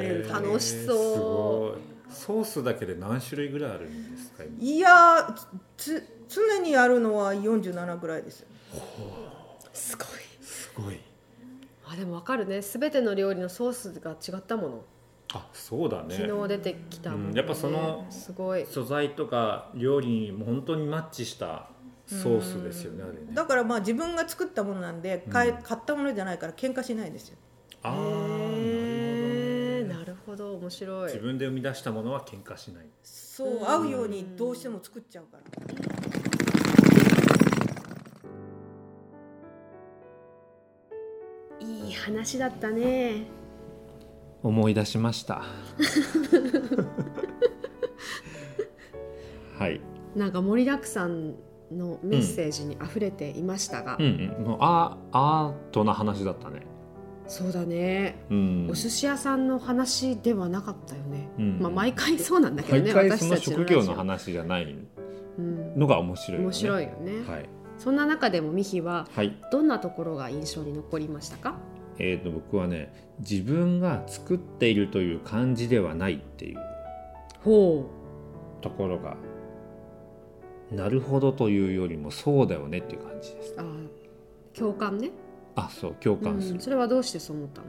[0.00, 1.14] れる楽しそう。
[1.14, 1.92] すごい。
[2.12, 4.60] ソースだけで何種類ぐらいあるんですか今？
[4.60, 5.36] いや
[5.78, 8.48] つ常にあるのは47ぐらいですよ。
[9.72, 10.06] すごい。
[10.42, 11.00] すごい。
[11.88, 12.60] あでもわかるね。
[12.62, 14.84] すべての料理のソースが違ったもの。
[15.34, 16.14] あそうだね。
[16.14, 18.66] 昨日出てきたもの、ねうんやっぱそのすごい。
[18.66, 21.70] 素材とか料理にも本当にマッチした
[22.12, 23.20] ソースですよねあれね。
[23.32, 27.38] だからまあ自分が作ったものなんで買え買ったものじゃないから喧嘩しないですよ。
[27.82, 28.12] ああなるほど
[28.58, 29.84] ね。
[29.84, 31.06] なるほど面白い。
[31.06, 32.86] 自分で生み出したものは喧嘩しない。
[33.02, 35.42] そう合うようにどうしても作っちゃうから。
[41.60, 43.26] いい話だったね。
[44.42, 45.44] 思い出しました。
[49.58, 49.80] はい。
[50.16, 51.36] なんか盛りだくさん
[51.72, 54.44] のメッセージに溢れていましたが、うんうん。
[54.44, 56.62] もうアアートな話だったね。
[57.26, 58.68] そうだね、うん。
[58.70, 61.58] お寿司屋さんの話ではなかったよね、うん。
[61.60, 64.76] まあ毎回そうなんだけど毎ね回その職業の話じゃない
[65.38, 66.44] うん、のが面白いよね。
[66.44, 69.34] 面白いよね、はい、そんな中でもミヒははい。
[69.50, 71.56] どんなところが印象に残りましたか？
[71.98, 76.58] えー、と僕はね自分が作っているという感じではないっていう
[77.44, 77.86] ほ
[78.60, 79.16] ところが
[80.74, 83.54] なるほどというよりもそうだよねっていう感じです。
[83.56, 83.64] うあ
[84.54, 85.10] 共感ね、
[85.54, 87.66] あそう共感する、うん、それはどうしてそう思ったの？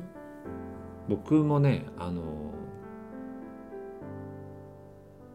[1.09, 2.21] 僕もねあの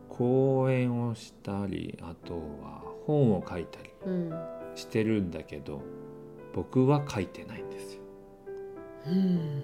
[0.08, 4.32] 講演をしたりあとは本を書いたりうん、
[4.74, 5.82] してるんだけど
[6.54, 8.02] 僕は書いてないんですよ。
[9.06, 9.62] うん、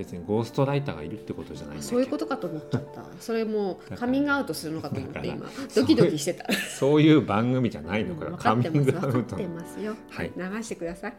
[0.00, 3.04] 別にゴーストライターがいるってことじゃないそういうことかと思っちゃった。
[3.20, 6.50] それもうカミングアウトするのかと思って今ドキドキしてた。
[6.52, 9.36] そういう番組じゃないのこれはカミングアウト。
[9.36, 10.32] ってますよ、はい。
[10.34, 11.14] 流してください。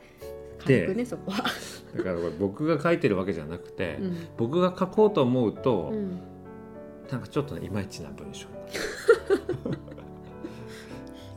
[0.66, 1.44] で軽くねそこは、
[1.96, 4.18] だから僕が書いてるわけじゃなくて、うん。
[4.38, 6.20] 僕が書こうと思うと、うん。
[7.12, 9.91] なんかちょっとねいまいちな文章になる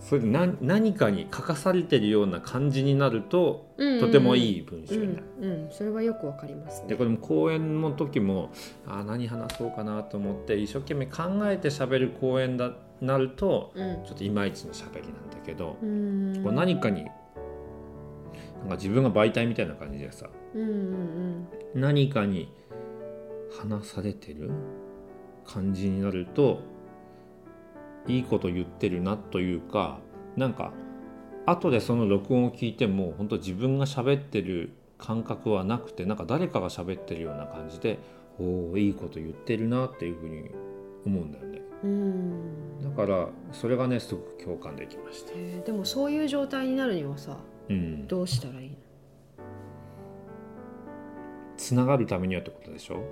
[0.05, 5.27] それで何何かに書かされてるような感じになると、うんとてもいい文章うになる。
[5.41, 6.83] ん、うん、それはよくわかります。
[6.83, 8.51] ねでこれも講演の時も
[8.87, 14.05] あー何話そうかなと思って一生懸命考えて喋る講演だなるとうん。
[14.05, 16.41] ちょっといまいちの喋りなんだけど、うん。
[16.45, 17.11] こう何かにな
[18.67, 21.49] んか自分が媒体みたいな感じでさうんうん。
[21.75, 22.53] 何かに
[23.59, 24.51] 話されてる
[25.47, 26.61] 感じになると
[28.07, 29.99] いいこと言ってるなというか
[30.37, 30.73] なんか
[31.47, 37.99] 後でその録音を聞いても本当自分が喋ってる感覚はなくてなんか誰かが喋ってるような感じで
[38.39, 40.51] おおいいこと言ってるなっていうふうに
[41.05, 41.63] 思うんだよね。
[41.83, 41.91] うん。
[41.91, 47.37] うんだからそれがねすごく共感できました、へーでもそういう状態になるにはさ
[47.69, 48.77] うん、どうしたらいいの？
[51.57, 52.97] つながるためにはってことでしょ？
[52.97, 53.03] うん。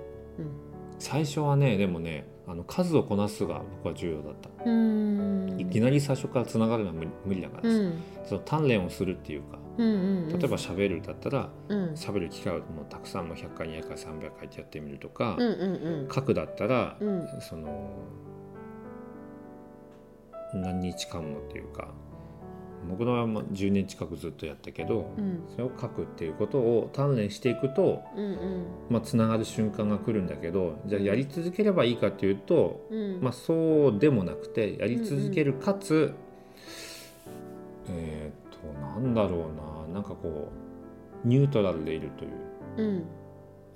[0.99, 5.55] 最初はねでもねあの数をこなすが僕は重要だった、うん。
[5.59, 8.03] いきなり最初からつながるのは無理だからです、うん。
[8.25, 10.39] その鍛錬をするっていうかうんうんうん。
[10.39, 11.93] 例えば喋るだったらうん。
[11.93, 17.41] 喋る機会をもうたくさんもう100回200回300回ってやってみるとか、うんうん書くだったら、うんうん。
[17.41, 17.91] その
[20.53, 21.93] 何日間もっていうか
[22.89, 25.43] 僕のはまあ10年近くずっとやったけど、うん。
[25.49, 28.65] それを書くっていうことを鍛錬していくと、うんうん。
[28.89, 33.21] まあ、つながる瞬間が来るんだけどじゃあやり続ければいいかっていうと、うん。
[33.21, 36.13] まあ、そうでもなくてやり続けるかつ、
[37.89, 39.39] えっ、となんだろう
[39.89, 39.93] な。
[39.93, 40.49] なんかこ
[41.23, 42.31] うニュートラルでいるという
[42.77, 43.05] うん。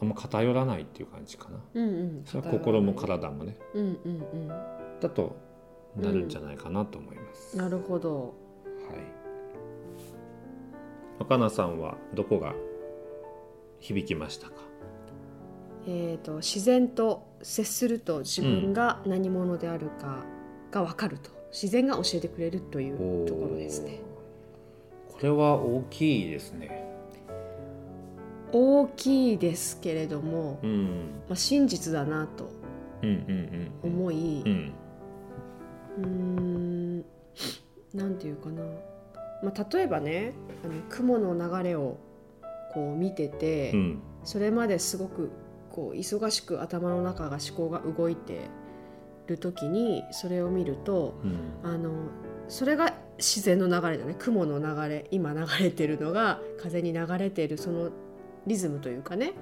[0.02, 1.60] あんま偏らないっていう感じかな。
[1.74, 2.22] うんうん。
[2.26, 3.58] それは心も体もね。
[3.74, 4.48] うんうんうん。
[4.48, 5.36] だと
[5.96, 7.58] なるんじゃないかなと思います。
[7.58, 8.22] なるほど。
[8.22, 8.47] はい。
[11.20, 12.54] 若菜さんはどこが
[13.80, 14.54] 響きましたか？
[15.88, 20.24] えー、と自然と接すると自分が何者であるか
[20.72, 24.00] が分かると、自然が教えてくれるというところですね。
[25.12, 26.86] これは大きいですね。
[28.52, 30.86] 大きいですけれども、うん。
[31.28, 32.50] まあ、真実だなと
[33.02, 34.74] うんうん思いうん。
[35.98, 36.04] うん。
[36.04, 36.87] うーん
[37.98, 38.62] なんていうかな、
[39.44, 40.34] まあ、例えばね
[40.64, 41.98] あの雲の流れを
[42.74, 44.02] こう見てて、うん。
[44.24, 45.32] それまですごく
[45.72, 48.50] こう忙しく頭の中が思考が動いて
[49.28, 51.70] る時にそれを見るとうん。
[51.70, 51.92] あの
[52.50, 57.90] それが自然の流れだね雲の流れ今流れてるのが風に流れてるその
[58.46, 59.34] リズムというかね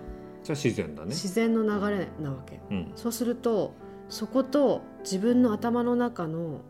[0.43, 1.09] じゃあ自然だね。
[1.09, 2.91] 自然の流れなわけうん。
[2.95, 3.73] そうすると
[4.07, 6.61] そこと自分の頭の中の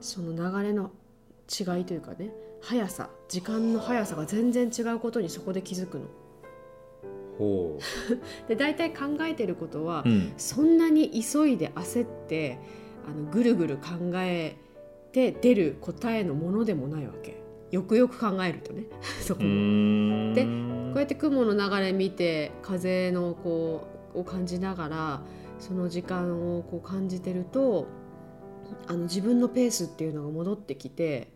[0.00, 0.90] その流れの
[1.48, 2.30] 違いというかね
[2.60, 6.06] 速さ時間の速さが全然違うことにそこで気づくの。
[7.38, 7.78] ほ
[8.48, 10.08] で大体考えてることは、う。
[10.08, 10.32] うん。
[10.36, 12.58] そんなに急いで焦って
[13.06, 14.56] あのぐるぐる考え
[15.12, 18.84] て出る答えのものでもないわけよくよく考えるとね
[19.22, 20.34] そこうも。
[20.34, 20.48] でこ
[20.96, 25.22] うやって雲の流れ見て風のこうを感じながら
[25.58, 27.86] その時間をこう感じてると
[28.86, 31.28] あの自分のペースっていうのが戻ってきて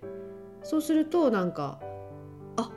[0.62, 1.78] そうするとなんか
[2.56, 2.70] あ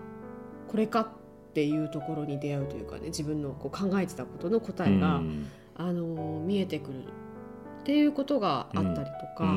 [0.68, 1.08] これかっ
[1.54, 9.54] ていうところに出会うというかね自分のこう考えてたことの答えが、うんあの見えてくるっていうことがあったりとうか。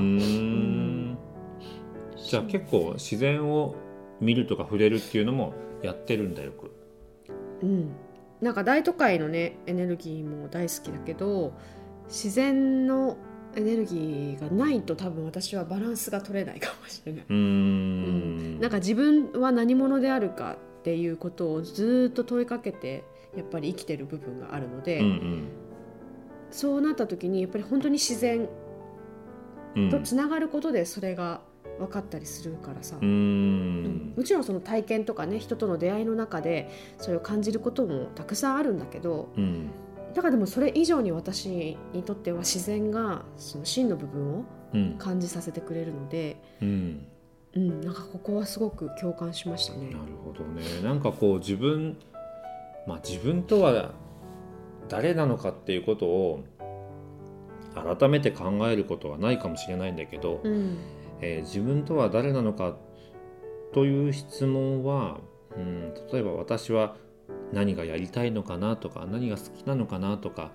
[2.17, 3.77] じゃあ結構自然を
[4.21, 6.73] 見るとか触れるっていうのもやってるんだよく。
[7.63, 7.93] うん、
[8.41, 11.53] なんか大都会のねエネルギーも大好きだけど
[12.09, 13.17] 自然の
[13.59, 17.25] エネルギーがないと多分私はバランスが取れないかもしれない。
[17.29, 18.61] うーん。
[18.61, 23.05] なんか自分は何者であるかっていうことをずっと問いかけて
[23.37, 25.49] やっぱり生きてる部分があるので、うん
[26.51, 28.49] そうなった時にやっぱり本当に自然
[29.77, 29.85] うん。
[29.85, 31.43] うんとつながることでそれが
[31.79, 34.15] 分かったりするからさ、うーん。
[34.17, 39.71] もちろんその体験とかね人との出会いの中でそれを感じることもたくさんあるんだけどうん。
[40.15, 44.45] だからでもそれ以上に私にとっては自然がその真の部分を
[44.75, 44.95] うん。
[44.99, 47.07] 感じさせてくれるので、うん。
[47.55, 49.99] うん、なんかここはすごく共感しましたねなる。
[50.23, 50.63] ほどね。
[50.83, 51.97] なんかこう自分、
[52.87, 53.93] まあ自分とは
[54.89, 56.45] 誰なのかっていうことを
[57.75, 60.77] 改めて考えることはないかもしれないんだけど、うん
[61.21, 62.77] えー自分とは誰なのか
[63.73, 65.19] という質問は、
[65.57, 66.97] うん、例えば私は
[67.53, 70.53] 何がやりたいのかなとか何が好きなのかなとか、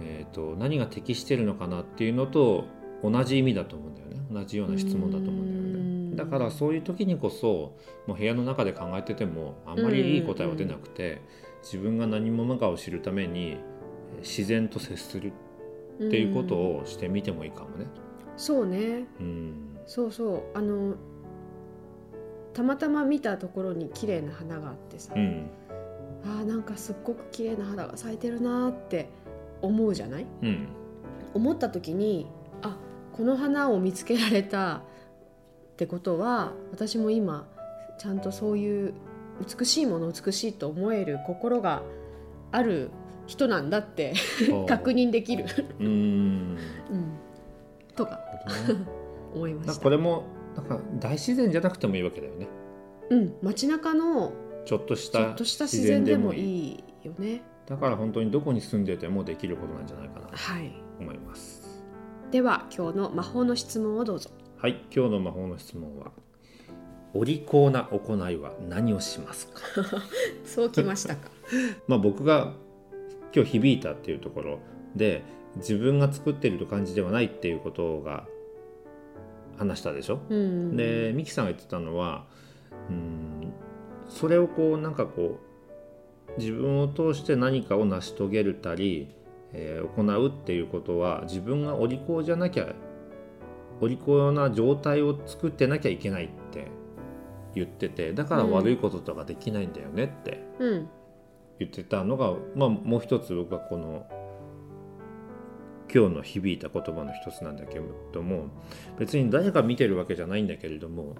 [0.00, 2.64] えー、と何が適してるのかなっていうのと
[3.02, 4.20] 同じ意味だと思うんだよね。
[4.30, 6.10] 同じような質問だと思うんだようん。
[6.10, 7.76] ねだからそういう時にこそ
[8.06, 11.22] もう部屋の中で考えててもあんまりいい答えは出なくて
[11.62, 13.78] 自分が何者かを知るためにえー
[14.22, 15.32] 自然と接する
[16.02, 17.86] っていうことうんをしてみてもいいかもね。
[18.36, 19.06] そうね。
[19.20, 19.78] うん。
[19.86, 20.42] そうそう。
[20.54, 20.94] あの
[22.52, 25.50] たまたま見たところに綺麗な花があってさ、うん
[26.28, 29.08] あーなんかすっごく綺麗な花が咲いてるなーって
[29.62, 30.26] 思うじゃない？
[30.42, 30.68] うん。
[31.34, 32.26] 思った時に
[32.62, 32.76] あ
[33.12, 34.80] この花を見つけられたっ
[35.76, 37.46] てことは私も今
[37.98, 38.94] ちゃんとそういう
[39.58, 41.82] 美しいものを美しいと思える心が
[42.50, 42.90] ある
[43.26, 44.14] 人なんだって
[44.66, 45.44] 確認できる、
[45.78, 46.56] うーん。
[46.90, 47.12] うん、
[47.94, 48.18] とか
[49.34, 49.74] 思いました。
[49.74, 50.24] かこれも
[50.56, 52.48] なんか大自然じゃなくてもいいわけだよね。
[53.10, 54.32] うん、街中の
[54.68, 57.42] ちょっとした自然でもいいいよね。
[57.66, 60.72] だから本当にどこに住んでてもできることなんじゃないかなとはい。
[61.00, 61.82] 思います。
[62.30, 64.30] では今日の魔法の質問をどうぞ。
[64.58, 66.10] はい今日の魔法の質問は
[67.14, 69.62] お利口な行いは何をしますか？
[70.44, 71.30] そうきましたか。
[71.88, 72.52] まあ僕が
[73.34, 74.58] 今日響いたっていうところ
[74.94, 75.22] で
[75.56, 78.26] 自分が作ってると感じではないっていうことが
[79.56, 80.76] 話したでしょ、うん。
[80.76, 82.26] でミキさんが言ってたのは
[82.90, 83.52] うん
[84.08, 85.38] それをこうなんかこ
[86.36, 89.14] う自分を通して何かを成し遂げるたり、
[89.52, 92.74] えー行うっていうことは自分がお利口じゃなきゃ
[93.80, 96.68] お利口な状態を作ってなきゃいけないって
[97.54, 100.88] 言っててだから悪いこととかできないんだよねってうん。
[101.58, 104.06] 言ってたのが、まあ、もう一つ僕はこの
[105.92, 107.82] 今日の響いた言葉の一つなんだけれ
[108.12, 108.48] ども
[108.98, 111.16] 別に誰が見てるわけじゃないんだけれども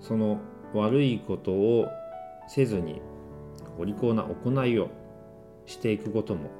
[0.00, 0.38] その
[0.74, 1.86] 悪いことを
[2.48, 3.00] せずに
[3.78, 4.90] お利口な行いを
[5.66, 6.50] していくことも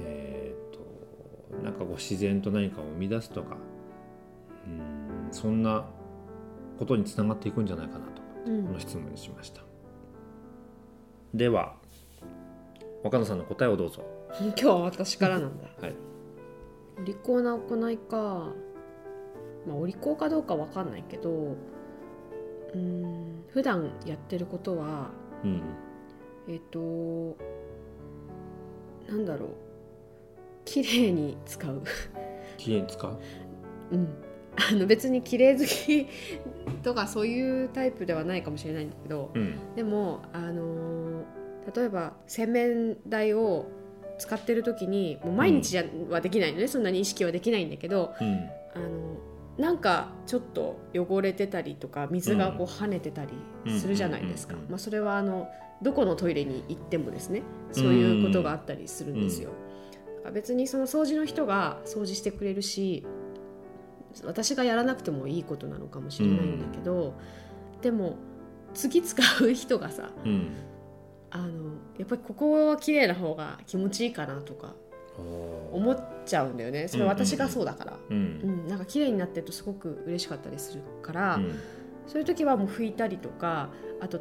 [0.00, 3.56] えー、となんかこう自然と何かを生み出すとか
[4.66, 5.86] うんそんな
[6.78, 8.64] ことにつながっていくんじゃないかなとうん。
[8.66, 9.62] この質問にしました。
[11.34, 11.74] では
[13.04, 14.02] 若野さんの答えをどうぞ。
[14.40, 15.68] 今日は私からなんだ。
[15.80, 15.94] はい。
[17.00, 18.52] お利口な行いか
[19.66, 21.56] まあお利口かどうかわかんないけど
[22.74, 23.44] うん。
[23.48, 25.10] 普段やってることは
[25.44, 25.62] うん。
[26.48, 27.36] えっ、と
[29.08, 29.48] なんだろう。
[30.64, 31.82] 綺麗に使う。
[32.56, 33.18] きれいに使う？
[33.92, 34.08] うん。
[34.56, 36.06] あの別に綺麗好き
[36.82, 39.54] とかそういうタイプではないかもしれないんだけどうん。
[39.76, 41.24] でもあのー
[41.76, 43.66] 例えば洗面台を
[44.18, 45.76] 使ってる時にもう毎日
[46.08, 48.48] はできないのね、そんなに意識はできないんだけどうん。
[48.74, 49.07] あの
[49.58, 53.32] なんかちょっと汚れてたりとか水がこう跳ねてたり
[53.78, 54.72] するじゃないですか、うんうんうんうん。
[54.72, 55.48] まあ、それはあの
[55.82, 57.42] どこのトイレに行ってもですね
[57.72, 59.50] そういうことがあったりするんですよ。
[60.18, 63.04] だから別にその掃除の人が掃除してくれるし
[64.24, 67.14] 私がやらなくてもいいことなのかもしれないんだけど、
[67.82, 68.16] でも
[68.74, 70.56] 次使う人がさうん。
[71.30, 74.74] あのやっぱりここは綺麗な方が気持ちいいかなとか
[75.72, 76.88] 思っちゃうんだよね。
[76.88, 77.92] それは私がそうだから。
[77.92, 81.58] ううんん、なんか綺麗になってるとすごく嬉しかったりするから、うん。
[82.06, 84.20] そういう時はもう拭いたりとかあと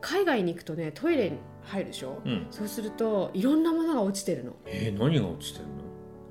[0.00, 2.46] 海外に行くとねトイレに入るでしょ、うん。
[2.50, 4.56] そうするといろんなものが落ちてるの。
[4.66, 5.72] えー、何が落ちてるの？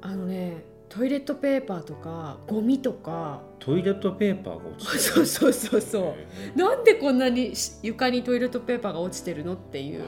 [0.01, 3.41] あのねトイレットペーパーとかゴミとか。
[3.59, 5.25] トイレットペーパーが落ちてる。
[5.27, 6.03] そうそうそうそう。
[6.03, 6.15] へ
[6.55, 10.03] なんでこんなにし床にトイレットペーパーが落ちてるのっていう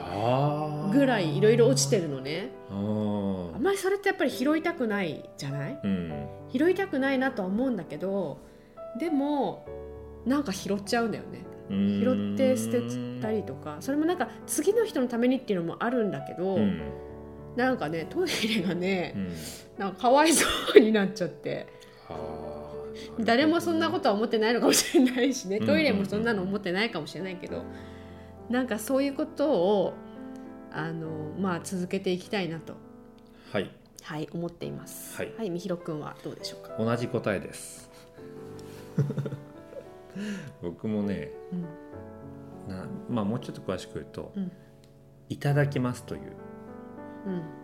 [0.92, 2.50] ぐらいいろいろ落ちてるのね。
[2.70, 5.78] あんまりそれってやっぱり拾いたくないじゃない？
[5.84, 6.12] うん。
[6.52, 8.38] 拾いたくないなとは思うんだけど
[8.98, 9.66] でも
[10.26, 11.44] なんか拾っちゃうんだよね。
[11.68, 12.80] 拾って捨て
[13.20, 13.76] たりとか。
[13.80, 16.80] それもなんか次の人のためにっていうのもあるんだけど、うん
[17.56, 19.32] なんかねトイレがねうん。
[19.78, 20.46] なんかかわいそ
[20.76, 21.66] うになっちゃって。
[23.18, 25.56] 誰もそんなことは思ってないのかもしれないしね。
[25.58, 25.66] うん。
[25.66, 27.62] トイレもそんなの思ってないかもしれないけど。
[28.48, 29.94] なんかそういうことを
[30.72, 32.74] あのまあ続けていきたいなと。
[33.52, 33.70] はい。
[34.02, 35.16] はい思っています。
[35.16, 35.32] はい。
[35.36, 36.76] はいみひろくんはどうでしょうか？
[36.78, 37.90] 同じ答えです。
[40.62, 42.74] 僕もねうん。
[42.74, 44.52] なまあもうちょっと詳しく言うと、うん。
[45.28, 46.22] いただきますという。
[46.22, 46.49] うん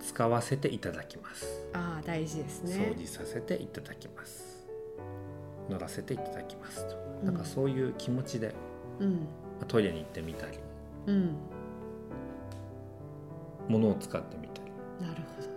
[0.00, 2.94] 使わせていただきます、ああ大事ですね。
[2.94, 4.66] 掃除させていただきます。
[5.68, 8.54] 乗らせていただきますと、うんなんかそういう気持ちで
[9.00, 9.12] うん。
[9.12, 9.16] ま
[9.62, 10.58] あトイレに行ってみたり
[11.06, 11.36] うん。
[13.68, 14.70] 物を使ってみたり。
[15.06, 15.48] なるほど。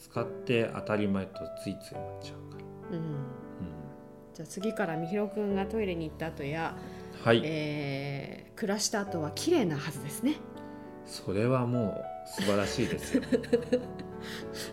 [0.00, 3.14] 使って当たり前とついつい思っちゃうから、うんうん。
[4.34, 6.76] じゃあ次からみひろくんがトイレに行った後や、
[7.24, 10.36] はい、えー暮らした後は綺麗なはずですね。
[11.04, 13.22] それはもう素晴らしいですよ。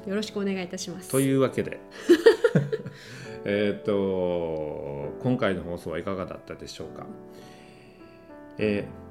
[0.08, 1.10] よろしくお願いいたします。
[1.10, 1.80] というわけで。
[3.46, 7.06] えっと今回の放送はいかがだったでしょうか、
[8.58, 9.04] えー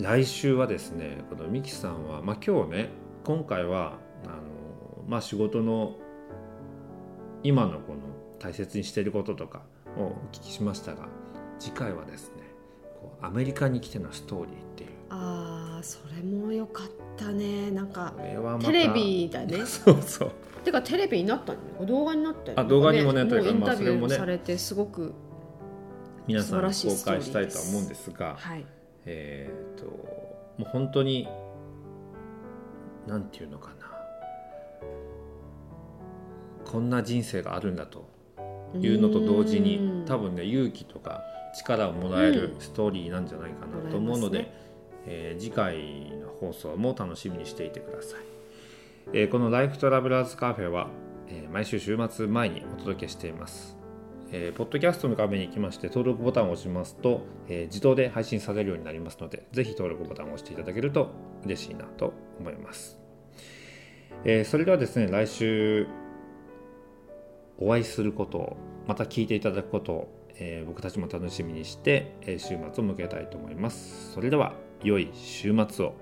[0.00, 2.88] 来週はですねこのミキさんは、まあ、今日ね
[3.24, 5.96] 今回はあの、まあ、仕事の
[7.42, 8.00] 今のこの
[8.38, 9.62] 大切にしていることとか
[9.98, 11.08] をお聞きしましたが
[11.58, 12.44] 次回はですね
[12.98, 14.54] こうアメリカに来てのストーリー
[15.82, 17.70] それもよかったね。
[17.70, 18.14] なんか
[18.60, 19.64] テレビだね。
[19.66, 20.30] そうそう。
[20.64, 21.86] てかテレビになったのね。
[21.86, 24.16] 動画になったよねあ動画にもねというかもうインタビューもね。
[24.16, 25.12] されてすごく
[26.26, 26.70] 皆さん公
[27.04, 28.64] 開したいとは思うんですがはい
[29.06, 29.96] えっ、とも
[30.60, 31.26] う本当に
[33.06, 33.90] なんていうのかな。
[36.70, 38.06] こんな人生があるんだと
[38.74, 41.20] いうのと同時に多分ね勇気とか
[41.58, 44.52] 力をもらえるストーリーなんじゃないかなと思うので、
[45.06, 48.20] えー次回の放送も楽しみにしていてください、
[49.12, 50.88] えーこの「ライフトラベラーズカフェは」
[51.28, 53.76] えー毎週週末前にお届けしています。
[54.32, 61.10] えーポッドキャストの画面に行きまして登録ボタンを押しますと、え自動で配信されるようになりますのでぜひ登録ボタンを押していただけると
[61.44, 63.00] 嬉しいなと思います、
[64.24, 65.88] えそれではですね来週
[67.58, 74.12] お会いすることをまた聞いていただくことを、え僕たちも楽しみにして、え週末を迎えたいと思います。
[74.12, 74.69] それでは。
[74.82, 75.94] 良い週末を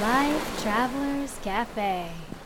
[0.00, 2.37] Life Travelers Cafe.